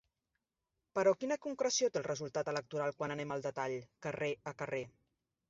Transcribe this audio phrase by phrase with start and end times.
[0.99, 3.77] Però quina concreció té el resultat electoral quan anem al detall,
[4.09, 4.83] carrer a carrer?